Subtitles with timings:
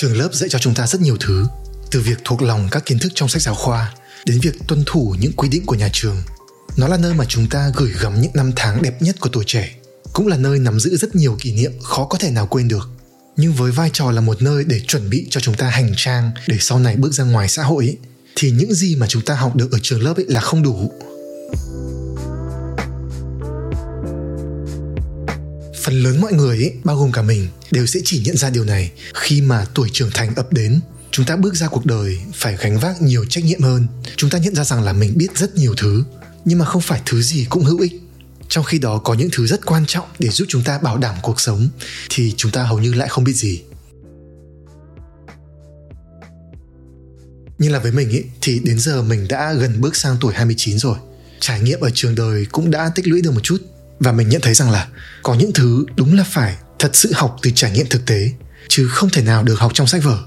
[0.00, 1.46] trường lớp dạy cho chúng ta rất nhiều thứ
[1.90, 3.94] từ việc thuộc lòng các kiến thức trong sách giáo khoa
[4.26, 6.16] đến việc tuân thủ những quy định của nhà trường.
[6.76, 9.44] Nó là nơi mà chúng ta gửi gắm những năm tháng đẹp nhất của tuổi
[9.46, 9.74] trẻ
[10.12, 12.88] cũng là nơi nắm giữ rất nhiều kỷ niệm khó có thể nào quên được.
[13.36, 16.30] Nhưng với vai trò là một nơi để chuẩn bị cho chúng ta hành trang
[16.46, 17.96] để sau này bước ra ngoài xã hội ấy,
[18.36, 20.92] thì những gì mà chúng ta học được ở trường lớp ấy là không đủ.
[25.90, 28.64] Phần lớn mọi người ấy, bao gồm cả mình đều sẽ chỉ nhận ra điều
[28.64, 30.80] này khi mà tuổi trưởng thành ập đến.
[31.10, 33.86] Chúng ta bước ra cuộc đời phải gánh vác nhiều trách nhiệm hơn.
[34.16, 36.04] Chúng ta nhận ra rằng là mình biết rất nhiều thứ
[36.44, 37.92] nhưng mà không phải thứ gì cũng hữu ích.
[38.48, 41.14] Trong khi đó có những thứ rất quan trọng để giúp chúng ta bảo đảm
[41.22, 41.68] cuộc sống
[42.10, 43.62] thì chúng ta hầu như lại không biết gì.
[47.58, 50.78] Như là với mình ý, thì đến giờ mình đã gần bước sang tuổi 29
[50.78, 50.96] rồi.
[51.40, 53.62] Trải nghiệm ở trường đời cũng đã tích lũy được một chút
[54.00, 54.88] và mình nhận thấy rằng là
[55.22, 58.32] có những thứ đúng là phải thật sự học từ trải nghiệm thực tế,
[58.68, 60.18] chứ không thể nào được học trong sách vở.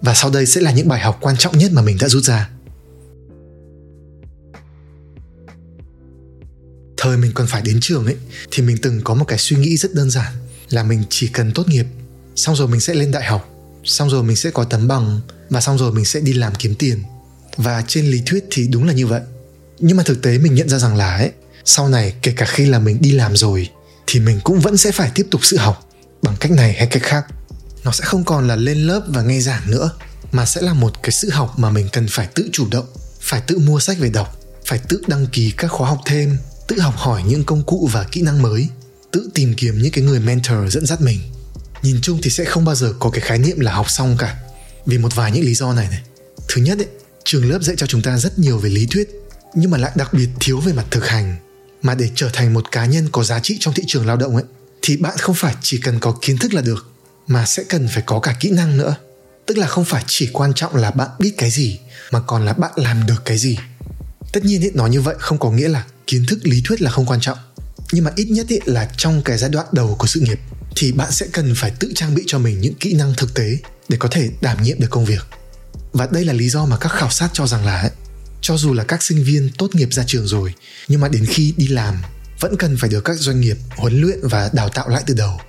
[0.00, 2.24] Và sau đây sẽ là những bài học quan trọng nhất mà mình đã rút
[2.24, 2.50] ra.
[6.96, 8.16] Thời mình còn phải đến trường ấy,
[8.50, 10.32] thì mình từng có một cái suy nghĩ rất đơn giản,
[10.70, 11.86] là mình chỉ cần tốt nghiệp,
[12.36, 13.50] xong rồi mình sẽ lên đại học,
[13.84, 16.74] xong rồi mình sẽ có tấm bằng, và xong rồi mình sẽ đi làm kiếm
[16.74, 17.02] tiền
[17.56, 19.20] và trên lý thuyết thì đúng là như vậy
[19.78, 21.32] nhưng mà thực tế mình nhận ra rằng là ấy
[21.66, 23.70] sau này kể cả khi là mình đi làm rồi
[24.06, 25.88] thì mình cũng vẫn sẽ phải tiếp tục sự học.
[26.22, 27.26] Bằng cách này hay cách khác
[27.84, 29.90] nó sẽ không còn là lên lớp và nghe giảng nữa
[30.32, 32.86] mà sẽ là một cái sự học mà mình cần phải tự chủ động
[33.20, 36.80] phải tự mua sách về đọc phải tự đăng ký các khóa học thêm tự
[36.80, 38.68] học hỏi những công cụ và kỹ năng mới
[39.16, 41.20] tự tìm kiếm những cái người mentor dẫn dắt mình.
[41.82, 44.36] Nhìn chung thì sẽ không bao giờ có cái khái niệm là học xong cả.
[44.86, 46.02] Vì một vài những lý do này này.
[46.48, 46.86] Thứ nhất ấy,
[47.24, 49.08] trường lớp dạy cho chúng ta rất nhiều về lý thuyết
[49.54, 51.36] nhưng mà lại đặc biệt thiếu về mặt thực hành
[51.82, 54.36] mà để trở thành một cá nhân có giá trị trong thị trường lao động
[54.36, 54.44] ấy
[54.82, 56.90] thì bạn không phải chỉ cần có kiến thức là được
[57.26, 58.96] mà sẽ cần phải có cả kỹ năng nữa.
[59.46, 61.78] Tức là không phải chỉ quan trọng là bạn biết cái gì
[62.10, 63.58] mà còn là bạn làm được cái gì.
[64.32, 66.90] Tất nhiên ý, nói như vậy không có nghĩa là kiến thức lý thuyết là
[66.90, 67.38] không quan trọng.
[67.92, 70.40] Nhưng mà ít nhất ý, là trong cái giai đoạn đầu của sự nghiệp
[70.76, 73.58] thì bạn sẽ cần phải tự trang bị cho mình những kỹ năng thực tế
[73.88, 75.26] để có thể đảm nhiệm được công việc.
[75.92, 77.90] Và đây là lý do mà các khảo sát cho rằng là
[78.46, 80.54] cho dù là các sinh viên tốt nghiệp ra trường rồi,
[80.88, 82.02] nhưng mà đến khi đi làm,
[82.40, 85.40] vẫn cần phải được các doanh nghiệp huấn luyện và đào tạo lại từ đầu.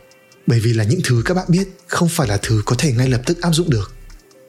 [0.47, 3.09] Bởi vì là những thứ các bạn biết không phải là thứ có thể ngay
[3.09, 3.94] lập tức áp dụng được.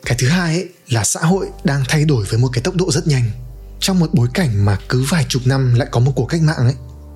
[0.04, 2.92] Cái thứ hai ấy, là xã hội đang thay đổi với một cái tốc độ
[2.92, 3.30] rất nhanh.
[3.80, 6.56] Trong một bối cảnh mà cứ vài chục năm lại có một cuộc cách mạng
[6.56, 6.74] ấy,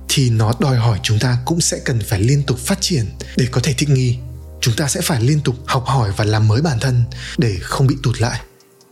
[0.09, 3.07] thì nó đòi hỏi chúng ta cũng sẽ cần phải liên tục phát triển
[3.37, 4.17] để có thể thích nghi.
[4.61, 7.05] Chúng ta sẽ phải liên tục học hỏi và làm mới bản thân
[7.39, 8.41] để không bị tụt lại.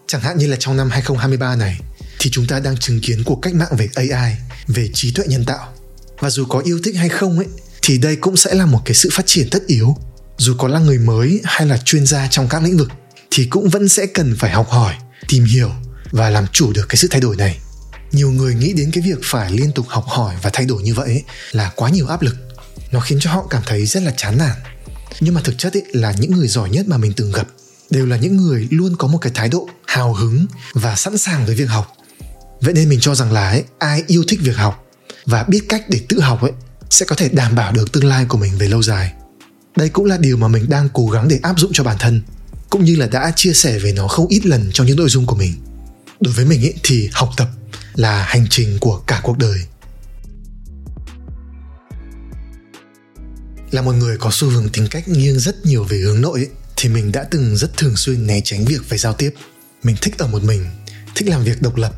[0.07, 1.81] Chẳng hạn như là trong năm 2023 này
[2.20, 4.36] thì chúng ta đang chứng kiến cuộc cách mạng về AI,
[4.66, 5.75] về trí tuệ nhân tạo.
[6.19, 7.47] Và dù có yêu thích hay không ấy
[7.82, 9.97] thì đây cũng sẽ là một cái sự phát triển tất yếu.
[10.38, 12.88] Dù có là người mới hay là chuyên gia trong các lĩnh vực
[13.30, 14.94] thì cũng vẫn sẽ cần phải học hỏi,
[15.28, 15.70] tìm hiểu
[16.10, 17.59] và làm chủ được cái sự thay đổi này
[18.12, 20.94] nhiều người nghĩ đến cái việc phải liên tục học hỏi và thay đổi như
[20.94, 22.36] vậy ấy, là quá nhiều áp lực
[22.92, 24.56] nó khiến cho họ cảm thấy rất là chán nản
[25.20, 27.48] nhưng mà thực chất ấy, là những người giỏi nhất mà mình từng gặp
[27.91, 31.47] đều là những người luôn có một cái thái độ hào hứng và sẵn sàng
[31.47, 31.97] với việc học
[32.60, 34.87] vậy nên mình cho rằng là ấy, ai yêu thích việc học
[35.26, 36.53] và biết cách để tự học ấy
[36.91, 39.12] sẽ có thể đảm bảo được tương lai của mình về lâu dài.
[39.76, 42.22] Đây cũng là điều mà mình đang cố gắng để áp dụng cho bản thân
[42.71, 45.26] cũng như là đã chia sẻ về nó không ít lần trong những nội dung
[45.26, 45.53] của mình.
[46.21, 47.48] Đối với mình ấy, thì học tập
[47.94, 49.59] là hành trình của cả cuộc đời.
[53.71, 56.48] Là một người có xu hướng tính cách nghiêng rất nhiều về hướng nội ấy,
[56.77, 59.34] thì mình đã từng rất thường xuyên né tránh việc phải giao tiếp.
[59.82, 60.66] Mình thích ở một mình
[61.15, 61.94] thích làm việc độc lập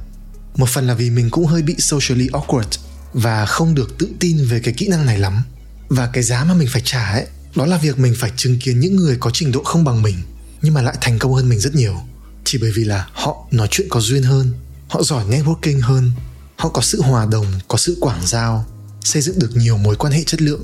[0.57, 2.79] một phần là vì mình cũng hơi bị socially awkward
[3.13, 5.43] và không được tự tin về cái kỹ năng này lắm.
[5.89, 7.27] Và cái giá mà mình phải trả ấy,
[7.57, 10.17] đó là việc mình phải chứng kiến những người có trình độ không bằng mình,
[10.62, 11.97] nhưng mà lại thành công hơn mình rất nhiều.
[12.45, 14.53] Chỉ bởi vì là họ nói chuyện có duyên hơn,
[14.89, 16.12] họ giỏi networking hơn,
[16.57, 18.67] họ có sự hòa đồng, có sự quảng giao,
[19.05, 20.62] xây dựng được nhiều mối quan hệ chất lượng.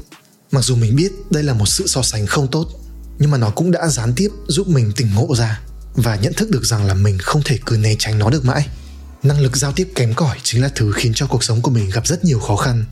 [0.53, 2.69] Mặc dù mình biết đây là một sự so sánh không tốt,
[3.19, 5.61] nhưng mà nó cũng đã gián tiếp giúp mình tỉnh ngộ ra
[5.95, 8.67] và nhận thức được rằng là mình không thể cứ né tránh nó được mãi
[9.23, 11.91] năng lực giao tiếp kém cỏi chính là thứ khiến cho cuộc sống của mình
[11.91, 12.85] gặp rất nhiều khó khăn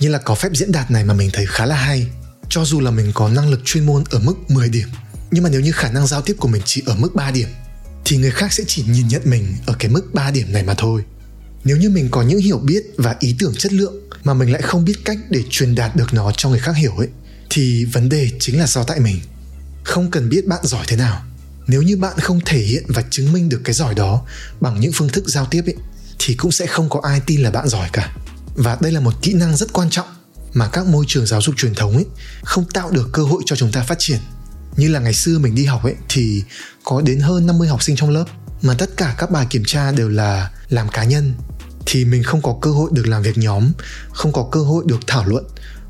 [0.00, 2.06] Nhưng là có phép diễn đạt này mà mình thấy khá là hay
[2.48, 4.88] cho dù là mình có năng lực chuyên môn ở mức 10 điểm
[5.30, 7.48] nhưng mà nếu như khả năng giao tiếp của mình chỉ ở mức 3 điểm
[8.04, 10.74] thì người khác sẽ chỉ nhìn nhận mình ở cái mức 3 điểm này mà
[10.74, 11.02] thôi.
[11.64, 14.62] Nếu như mình có những hiểu biết và ý tưởng chất lượng mà mình lại
[14.62, 17.08] không biết cách để truyền đạt được nó cho người khác hiểu ấy
[17.50, 19.20] thì vấn đề chính là do tại mình.
[19.84, 21.24] Không cần biết bạn giỏi thế nào,
[21.66, 24.22] nếu như bạn không thể hiện và chứng minh được cái giỏi đó
[24.60, 25.74] bằng những phương thức giao tiếp ấy
[26.18, 28.12] thì cũng sẽ không có ai tin là bạn giỏi cả.
[28.54, 30.06] Và đây là một kỹ năng rất quan trọng
[30.54, 32.06] mà các môi trường giáo dục truyền thống ấy
[32.44, 34.18] không tạo được cơ hội cho chúng ta phát triển
[34.76, 36.42] như là ngày xưa mình đi học ấy thì
[36.84, 38.24] có đến hơn 50 học sinh trong lớp
[38.62, 41.34] mà tất cả các bài kiểm tra đều là làm cá nhân
[41.86, 43.72] thì mình không có cơ hội được làm việc nhóm,
[44.12, 45.44] không có cơ hội được thảo luận,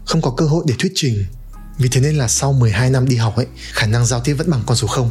[0.05, 1.25] không có cơ hội để thuyết trình.
[1.79, 4.51] Vì thế nên là sau 12 năm đi học ấy, khả năng giao tiếp vẫn
[4.51, 5.11] bằng con số 0.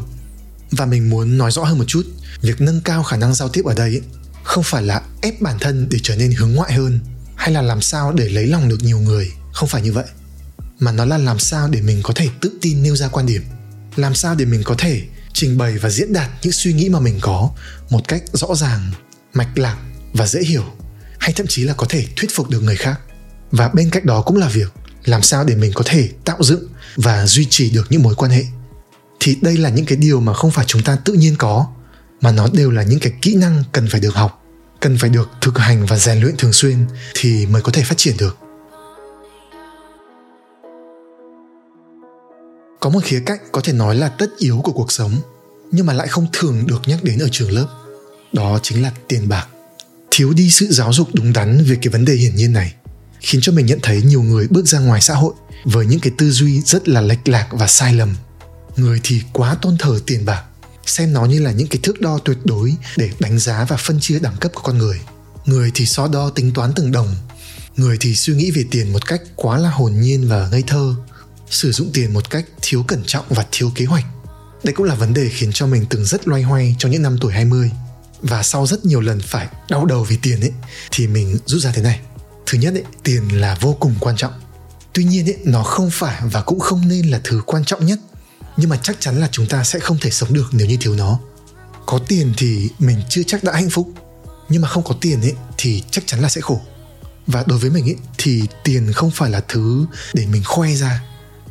[0.78, 2.06] Và mình muốn nói rõ hơn một chút,
[2.42, 4.02] việc nâng cao khả năng giao tiếp ở đây
[4.44, 7.00] không phải là ép bản thân để trở nên hướng ngoại hơn
[7.36, 10.06] hay là làm sao để lấy lòng được nhiều người, không phải như vậy.
[10.80, 13.42] Mà nó là làm sao để mình có thể tự tin nêu ra quan điểm,
[13.96, 15.02] làm sao để mình có thể
[15.34, 17.50] trình bày và diễn đạt những suy nghĩ mà mình có
[17.90, 18.92] một cách rõ ràng,
[19.34, 19.78] mạch lạc
[20.14, 20.64] và dễ hiểu
[21.20, 23.00] hay thậm chí là có thể thuyết phục được người khác.
[23.52, 24.74] Và bên cạnh đó cũng là việc
[25.06, 28.32] làm sao để mình có thể tạo dựng và duy trì được những mối quan
[28.32, 28.44] hệ
[29.26, 31.68] thì đây là những cái điều mà không phải chúng ta tự nhiên có,
[32.22, 34.44] mà nó đều là những cái kỹ năng cần phải được học,
[34.80, 36.78] cần phải được thực hành và rèn luyện thường xuyên
[37.14, 38.38] thì mới có thể phát triển được.
[42.80, 45.14] Có một khía cạnh có thể nói là tất yếu của cuộc sống,
[45.72, 47.68] nhưng mà lại không thường được nhắc đến ở trường lớp,
[48.34, 49.48] đó chính là tiền bạc.
[50.12, 52.74] Thiếu đi sự giáo dục đúng đắn về cái vấn đề hiển nhiên này,
[53.20, 55.34] khiến cho mình nhận thấy nhiều người bước ra ngoài xã hội
[55.64, 58.16] với những cái tư duy rất là lệch lạc và sai lầm
[58.76, 60.44] người thì quá tôn thờ tiền bạc,
[60.86, 64.00] xem nó như là những cái thước đo tuyệt đối để đánh giá và phân
[64.00, 65.00] chia đẳng cấp của con người.
[65.46, 67.16] Người thì so đo tính toán từng đồng,
[67.76, 70.96] người thì suy nghĩ về tiền một cách quá là hồn nhiên và ngây thơ,
[71.50, 74.06] sử dụng tiền một cách thiếu cẩn trọng và thiếu kế hoạch.
[74.64, 77.18] Đây cũng là vấn đề khiến cho mình từng rất loay hoay trong những năm
[77.22, 77.72] tuổi 20
[78.22, 80.52] và sau rất nhiều lần phải đau đầu vì tiền ấy,
[80.92, 82.00] thì mình rút ra thế này.
[82.46, 84.34] Thứ nhất ấy, tiền là vô cùng quan trọng.
[84.94, 88.00] Tuy nhiên ấy, nó không phải và cũng không nên là thứ quan trọng nhất
[88.58, 90.96] nhưng mà chắc chắn là chúng ta sẽ không thể sống được nếu như thiếu
[90.96, 91.20] nó.
[91.86, 93.90] Có tiền thì mình chưa chắc đã hạnh phúc.
[94.50, 96.62] Nhưng mà không có tiền ấy, thì chắc chắn là sẽ khổ.
[97.28, 101.04] Và đối với mình ấy, thì tiền không phải là thứ để mình khoe ra,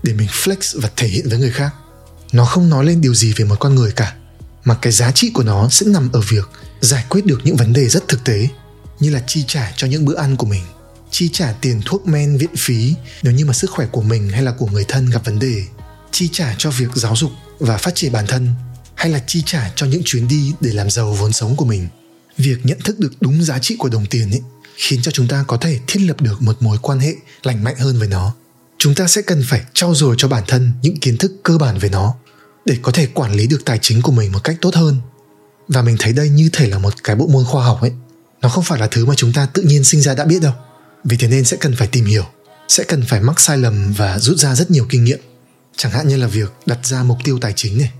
[0.02, 1.70] để mình flex và thể hiện với người khác.
[2.32, 4.14] Nó không nói lên điều gì về một con người cả,
[4.64, 6.48] mà cái giá trị của nó sẽ nằm ở việc
[6.80, 8.48] giải quyết được những vấn đề rất thực tế,
[9.00, 10.62] như là chi trả cho những bữa ăn của mình,
[11.10, 14.42] chi trả tiền thuốc men, viện phí, nếu như mà sức khỏe của mình hay
[14.42, 15.64] là của người thân gặp vấn đề
[16.14, 18.48] chi trả cho việc giáo dục và phát triển bản thân,
[18.94, 21.88] hay là chi trả cho những chuyến đi để làm giàu vốn sống của mình?
[22.38, 24.40] Việc nhận thức được đúng giá trị của đồng tiền ấy
[24.76, 27.74] khiến cho chúng ta có thể thiết lập được một mối quan hệ lành mạnh
[27.78, 28.34] hơn với nó.
[28.78, 31.78] Chúng ta sẽ cần phải trau dồi cho bản thân những kiến thức cơ bản
[31.78, 32.14] về nó
[32.64, 34.96] để có thể quản lý được tài chính của mình một cách tốt hơn.
[35.68, 37.92] Và mình thấy đây như thể là một cái bộ môn khoa học ấy.
[38.42, 40.52] Nó không phải là thứ mà chúng ta tự nhiên sinh ra đã biết đâu.
[41.04, 42.24] Vì thế nên sẽ cần phải tìm hiểu,
[42.68, 45.18] sẽ cần phải mắc sai lầm và rút ra rất nhiều kinh nghiệm
[45.76, 47.92] chẳng hạn như là việc đặt ra mục tiêu tài chính này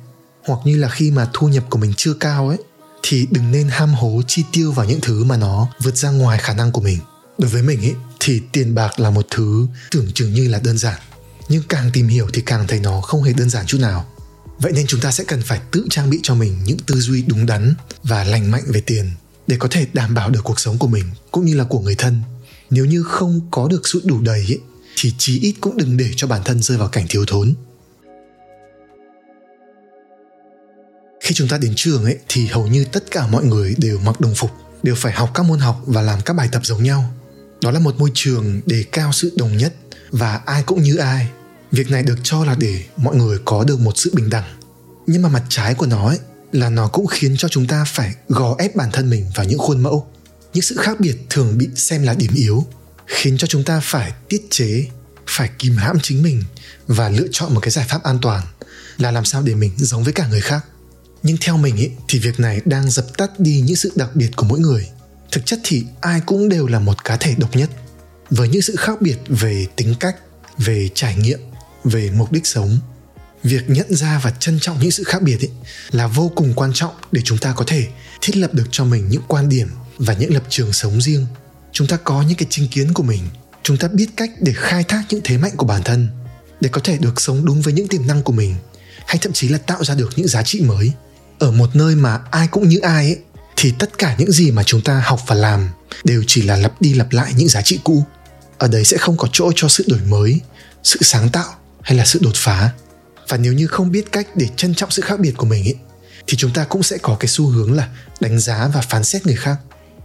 [0.46, 2.58] hoặc như là khi mà thu nhập của mình chưa cao ấy
[3.02, 6.38] thì đừng nên ham hố chi tiêu vào những thứ mà nó vượt ra ngoài
[6.38, 6.98] khả năng của mình.
[7.38, 10.78] Đối với mình ấy thì tiền bạc là một thứ tưởng chừng như là đơn
[10.78, 11.00] giản
[11.48, 14.04] nhưng càng tìm hiểu thì càng thấy nó không hề đơn giản chút nào.
[14.58, 17.22] Vậy nên chúng ta sẽ cần phải tự trang bị cho mình những tư duy
[17.22, 19.10] đúng đắn và lành mạnh về tiền
[19.46, 21.94] để có thể đảm bảo được cuộc sống của mình cũng như là của người
[21.94, 22.22] thân.
[22.70, 24.58] Nếu như không có được sự đủ đầy ấy,
[24.96, 27.54] thì chí ít cũng đừng để cho bản thân rơi vào cảnh thiếu thốn.
[31.20, 34.20] Khi chúng ta đến trường ấy thì hầu như tất cả mọi người đều mặc
[34.20, 34.50] đồng phục
[34.82, 37.14] đều phải học các môn học và làm các bài tập giống nhau.
[37.60, 39.74] Đó là một môi trường đề cao sự đồng nhất
[40.10, 41.28] và ai cũng như ai.
[41.72, 44.58] Việc này được cho là để mọi người có được một sự bình đẳng.
[45.06, 46.18] Nhưng mà mặt trái của nó ấy,
[46.52, 49.58] là nó cũng khiến cho chúng ta phải gò ép bản thân mình vào những
[49.58, 50.06] khuôn mẫu.
[50.54, 52.64] Những sự khác biệt thường bị xem là điểm yếu
[53.06, 54.86] khiến cho chúng ta phải tiết chế
[55.26, 56.42] phải kìm hãm chính mình
[56.86, 58.42] và lựa chọn một cái giải pháp an toàn
[58.98, 60.64] là làm sao để mình giống với cả người khác.
[61.22, 64.30] Nhưng theo mình ý, thì việc này đang dập tắt đi những sự đặc biệt
[64.36, 64.88] của mỗi người.
[65.32, 67.70] Thực chất thì ai cũng đều là một cá thể độc nhất.
[68.30, 70.16] Với những sự khác biệt về tính cách
[70.58, 71.40] về trải nghiệm
[71.84, 72.78] về mục đích sống
[73.44, 75.48] việc nhận ra và trân trọng những sự khác biệt ý,
[75.90, 77.86] là vô cùng quan trọng để chúng ta có thể
[78.20, 79.68] thiết lập được cho mình những quan điểm
[79.98, 81.26] và những lập trường sống riêng
[81.74, 83.22] chúng ta có những cái chính kiến của mình.
[83.62, 86.08] Chúng ta biết cách để khai thác những thế mạnh của bản thân,
[86.60, 88.54] để có thể được sống đúng với những tiềm năng của mình,
[89.06, 90.92] hay thậm chí là tạo ra được những giá trị mới.
[91.38, 93.18] Ở một nơi mà ai cũng như ai ấy,
[93.56, 95.68] thì tất cả những gì mà chúng ta học và làm
[96.04, 98.04] đều chỉ là lặp đi lặp lại những giá trị cũ.
[98.58, 100.40] Ở đấy sẽ không có chỗ cho sự đổi mới,
[100.82, 102.70] sự sáng tạo hay là sự đột phá.
[103.28, 105.76] Và nếu như không biết cách để trân trọng sự khác biệt của mình ấy,
[106.26, 107.88] thì chúng ta cũng sẽ có cái xu hướng là
[108.20, 109.56] đánh giá và phán xét người khác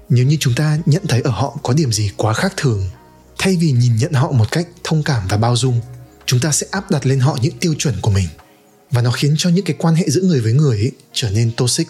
[0.10, 2.90] nếu như chúng ta nhận thấy ở họ có điểm gì quá khác thường
[3.38, 5.82] thay vì nhìn nhận họ một cách thông cảm và bao dung
[6.26, 8.28] chúng ta sẽ áp đặt lên họ những tiêu chuẩn của mình.
[8.92, 11.52] Và nó khiến cho những cái quan hệ giữa người với người ấy trở nên
[11.58, 11.88] toxic.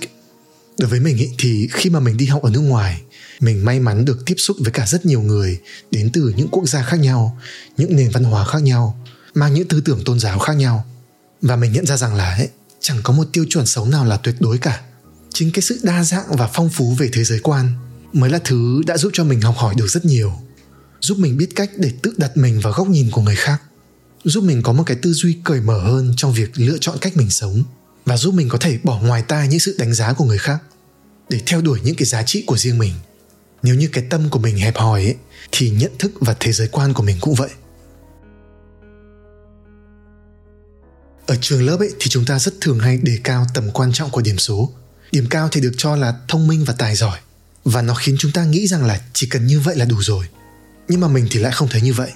[0.77, 3.01] Đối với mình ấy, thì khi mà mình đi học ở nước ngoài
[3.39, 5.59] mình may mắn được tiếp xúc với cả rất nhiều người
[5.91, 7.37] đến từ những quốc gia khác nhau
[7.77, 10.85] những nền văn hóa khác nhau mang những tư tưởng tôn giáo khác nhau.
[11.41, 12.49] Và mình nhận ra rằng là ấy,
[12.79, 14.81] chẳng có một tiêu chuẩn sống nào là tuyệt đối cả.
[15.33, 17.73] Chính cái sự đa dạng và phong phú về thế giới quan
[18.13, 20.33] mới là thứ đã giúp cho mình học hỏi được rất nhiều
[21.01, 23.61] giúp mình biết cách để tự đặt mình vào góc nhìn của người khác
[24.23, 27.17] giúp mình có một cái tư duy cởi mở hơn trong việc lựa chọn cách
[27.17, 27.63] mình sống
[28.05, 30.63] và giúp mình có thể bỏ ngoài tai những sự đánh giá của người khác
[31.29, 32.93] để theo đuổi những cái giá trị của riêng mình.
[33.63, 35.15] Nếu như cái tâm của mình hẹp hòi ấy,
[35.51, 37.49] thì nhận thức và thế giới quan của mình cũng vậy.
[41.27, 44.09] Ở trường lớp ấy thì chúng ta rất thường hay đề cao tầm quan trọng
[44.09, 44.73] của điểm số.
[45.11, 47.19] Điểm cao thì được cho là thông minh và tài giỏi
[47.71, 50.25] và nó khiến chúng ta nghĩ rằng là chỉ cần như vậy là đủ rồi.
[50.87, 52.11] Nhưng mà mình thì lại không thấy như vậy.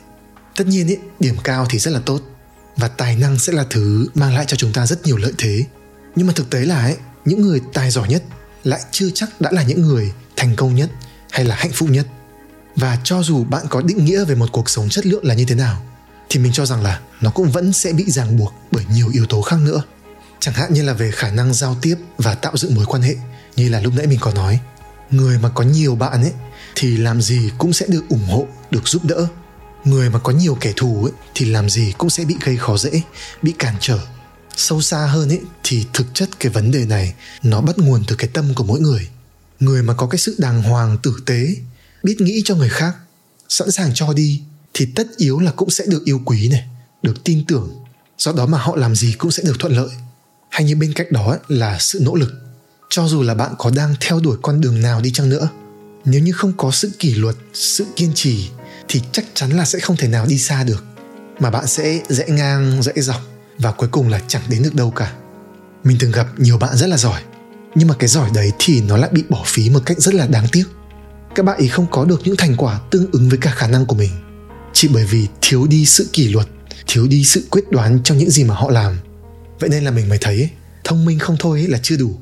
[0.55, 2.21] Tất nhiên ý, điểm cao thì rất là tốt.
[2.77, 5.65] Và tài năng sẽ là thứ mang lại cho chúng ta rất nhiều lợi thế.
[6.15, 6.95] Nhưng mà thực tế là ấy,
[7.25, 8.23] những người tài giỏi nhất
[8.63, 10.89] lại chưa chắc đã là những người thành công nhất
[11.31, 12.07] hay là hạnh phúc nhất.
[12.75, 15.45] Và cho dù bạn có định nghĩa về một cuộc sống chất lượng là như
[15.45, 15.83] thế nào
[16.29, 19.25] thì mình cho rằng là nó cũng vẫn sẽ bị ràng buộc bởi nhiều yếu
[19.25, 19.83] tố khác nữa.
[20.39, 23.15] Chẳng hạn như là về khả năng giao tiếp và tạo dựng mối quan hệ
[23.55, 24.59] như là lúc nãy mình có nói
[25.13, 26.33] người mà có nhiều bạn ấy,
[26.75, 29.27] thì làm gì cũng sẽ được ủng hộ, được giúp đỡ.
[29.85, 32.77] Người mà có nhiều kẻ thù ấy, thì làm gì cũng sẽ bị gây khó
[32.77, 33.01] dễ,
[33.41, 33.99] bị cản trở.
[34.55, 38.15] Sâu xa hơn ấy, thì thực chất cái vấn đề này, nó bắt nguồn từ
[38.15, 39.07] cái tâm của mỗi người.
[39.59, 41.55] Người mà có cái sự đàng hoàng tử tế,
[42.03, 42.95] biết nghĩ cho người khác,
[43.49, 44.41] sẵn sàng cho đi,
[44.73, 46.67] thì tất yếu là cũng sẽ được yêu quý này,
[47.03, 47.69] được tin tưởng.
[48.17, 49.89] Do đó mà họ làm gì cũng sẽ được thuận lợi.
[50.49, 52.33] Hay như bên cạnh đó là sự nỗ lực
[52.95, 55.49] cho dù là bạn có đang theo đuổi con đường nào đi chăng nữa,
[56.05, 58.49] nếu như không có sự kỷ luật, sự kiên trì,
[58.87, 60.83] thì chắc chắn là sẽ không thể nào đi xa được.
[61.39, 63.21] Mà bạn sẽ rẽ ngang rẽ dọc,
[63.59, 65.13] và cuối cùng là chẳng đến được đâu cả.
[65.83, 67.21] Mình từng gặp nhiều bạn rất là giỏi,
[67.75, 70.27] nhưng mà cái giỏi đấy thì nó lại bị bỏ phí một cách rất là
[70.27, 70.65] đáng tiếc.
[71.35, 73.85] Các bạn ấy không có được những thành quả tương ứng với cả khả năng
[73.85, 74.11] của mình.
[74.73, 76.47] Chỉ bởi vì thiếu đi sự kỷ luật,
[76.87, 78.99] thiếu đi sự quyết đoán trong những gì mà họ làm.
[79.59, 80.49] Vậy nên là mình mới thấy,
[80.83, 82.15] thông minh không thôi là chưa đủ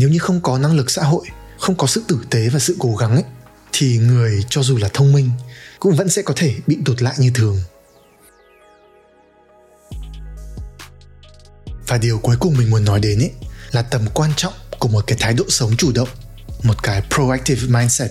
[0.00, 1.26] nếu như không có năng lực xã hội
[1.58, 3.24] không có sự tử tế và sự cố gắng ấy
[3.72, 5.30] thì người cho dù là thông minh
[5.78, 7.62] cũng vẫn sẽ có thể bị tụt lại như thường.
[11.86, 13.30] Và điều cuối cùng mình muốn nói đến ấy
[13.70, 16.08] là tầm quan trọng của một cái thái độ sống chủ động
[16.62, 18.10] một cái proactive mindset.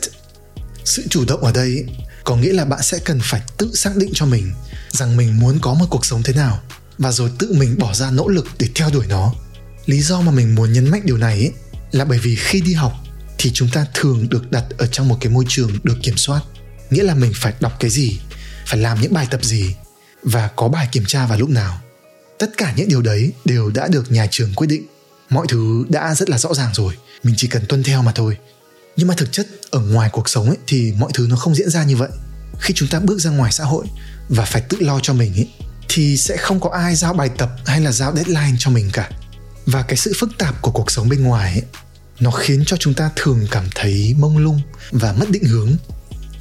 [0.85, 1.85] Sự chủ động ở đây
[2.23, 4.53] có nghĩa là bạn sẽ cần phải tự xác định cho mình
[4.89, 6.59] rằng mình muốn có một cuộc sống thế nào
[6.97, 9.33] và rồi tự mình bỏ ra nỗ lực để theo đuổi nó.
[9.85, 11.51] Lý do mà mình muốn nhấn mạnh điều này ấy,
[11.91, 12.93] là bởi vì khi đi học
[13.37, 16.41] thì chúng ta thường được đặt ở trong một cái môi trường được kiểm soát.
[16.89, 18.19] Nghĩa là mình phải đọc cái gì,
[18.65, 19.75] phải làm những bài tập gì
[20.23, 21.81] và có bài kiểm tra vào lúc nào.
[22.39, 24.85] Tất cả những điều đấy đều đã được nhà trường quyết định.
[25.29, 26.93] Mọi thứ đã rất là rõ ràng rồi,
[27.23, 28.37] mình chỉ cần tuân theo mà thôi.
[28.95, 31.69] Nhưng mà thực chất, ở ngoài cuộc sống ấy, thì mọi thứ nó không diễn
[31.69, 32.09] ra như vậy.
[32.59, 33.85] Khi chúng ta bước ra ngoài xã hội
[34.29, 35.49] và phải tự lo cho mình ấy,
[35.89, 39.09] thì sẽ không có ai giao bài tập hay là giao deadline cho mình cả
[39.65, 41.63] và cái sự phức tạp của cuộc sống bên ngoài ấy,
[42.19, 44.61] nó khiến cho chúng ta thường cảm thấy mông lung
[44.91, 45.71] và mất định hướng.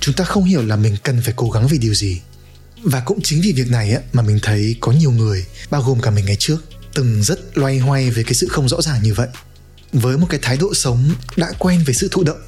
[0.01, 2.21] Chúng ta không hiểu là mình cần phải cố gắng vì điều gì.
[2.83, 6.01] Và cũng chính vì việc này ấy, mà mình thấy có nhiều người bao gồm
[6.01, 9.15] cả mình ngày trước từng rất loay hoay về cái sự không rõ ràng như
[9.15, 9.29] vậy.
[9.93, 12.41] Với một cái thái độ sống đã quen với sự thụ động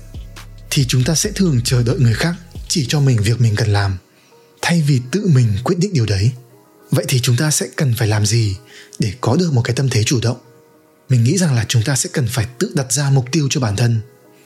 [0.70, 2.34] thì chúng ta sẽ thường chờ đợi người khác
[2.68, 3.96] chỉ cho mình việc mình cần làm
[4.62, 6.30] thay vì tự mình quyết định điều đấy.
[6.90, 8.56] Vậy thì chúng ta sẽ cần phải làm gì
[8.98, 10.36] để có được một cái tâm thế chủ động?
[11.10, 13.60] Mình nghĩ rằng là chúng ta sẽ cần phải tự đặt ra mục tiêu cho
[13.60, 14.00] bản thân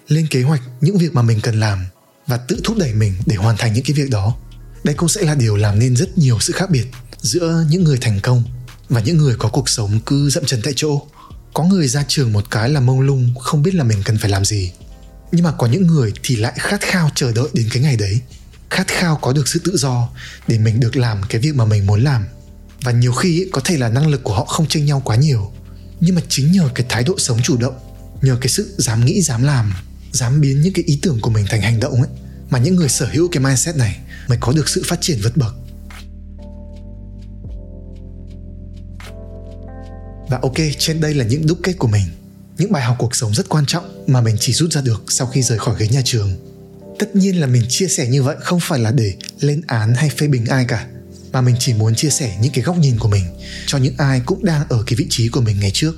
[0.08, 1.84] lên kế hoạch những việc mà mình cần làm
[2.26, 4.36] và tự thúc đẩy mình để hoàn thành những cái việc đó.
[4.84, 6.86] Đây cũng sẽ là điều làm nên rất nhiều sự khác biệt
[7.20, 8.42] giữa những người thành công
[8.88, 11.02] và những người có cuộc sống cứ dậm chân tại chỗ.
[11.54, 14.30] Có người ra trường một cái là mông lung không biết là mình cần phải
[14.30, 14.72] làm gì.
[15.32, 18.20] Nhưng mà có những người thì lại khát khao chờ đợi đến cái ngày đấy
[18.74, 20.08] khát khao có được sự tự do
[20.48, 22.24] để mình được làm cái việc mà mình muốn làm.
[22.82, 25.16] Và nhiều khi ấy, có thể là năng lực của họ không chênh nhau quá
[25.16, 25.52] nhiều
[26.04, 27.74] nhưng mà chính nhờ cái thái độ sống chủ động,
[28.22, 29.74] nhờ cái sự dám nghĩ, dám làm,
[30.12, 32.10] dám biến những cái ý tưởng của mình thành hành động ấy,
[32.50, 35.36] mà những người sở hữu cái mindset này mới có được sự phát triển vượt
[35.36, 35.54] bậc.
[40.28, 42.04] Và ok, trên đây là những đúc kết của mình.
[42.58, 45.26] Những bài học cuộc sống rất quan trọng mà mình chỉ rút ra được sau
[45.26, 46.30] khi rời khỏi ghế nhà trường.
[46.98, 50.10] Tất nhiên là mình chia sẻ như vậy không phải là để lên án hay
[50.10, 50.86] phê bình ai cả
[51.34, 53.24] mà mình chỉ muốn chia sẻ những cái góc nhìn của mình
[53.66, 55.92] cho những ai cũng đang ở cái vị trí của mình ngày trước.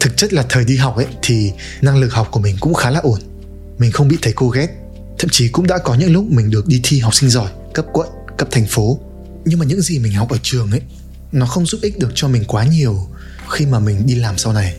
[0.00, 2.90] Thực chất là thời đi học ấy, thì năng lực học của mình cũng khá
[2.90, 3.20] là ổn.
[3.78, 4.68] Mình không bị thầy cô ghét.
[5.18, 7.86] Thậm chí cũng đã có những lúc mình được đi thi học sinh giỏi, cấp
[7.92, 9.00] quận, cấp thành phố.
[9.44, 10.80] Nhưng mà những gì mình học ở trường ấy,
[11.32, 13.08] nó không giúp ích được cho mình quá nhiều
[13.50, 14.74] khi mà mình đi làm sau này.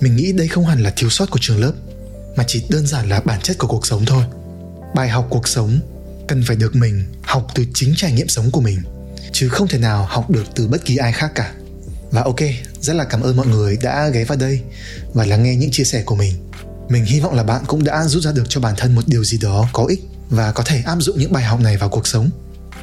[0.00, 1.72] Mình nghĩ đây không hẳn là thiếu sót của trường lớp,
[2.36, 4.24] mà chỉ đơn giản là bản chất của cuộc sống thôi.
[4.94, 5.80] Bài học cuộc sống
[6.28, 8.78] cần phải được mình học từ chính trải nghiệm sống của mình
[9.32, 11.52] chứ không thể nào học được từ bất kỳ ai khác cả
[12.10, 12.40] Và ok,
[12.80, 14.60] rất là cảm ơn mọi người đã ghé vào đây
[15.14, 16.32] và lắng nghe những chia sẻ của mình.
[16.88, 19.24] Mình hy vọng là bạn cũng đã rút ra được cho bản thân một điều
[19.24, 22.06] gì đó có ích và có thể áp dụng những bài học này vào cuộc
[22.06, 22.30] sống.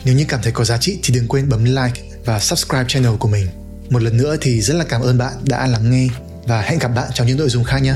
[0.06, 3.16] Nếu như cảm thấy có giá trị thì đừng quên bấm like và subscribe channel
[3.16, 3.48] của mình.
[3.90, 6.08] Một lần nữa thì rất là cảm ơn bạn đã lắng nghe
[6.46, 7.96] và hẹn gặp bạn trong những nội dung khác nhé.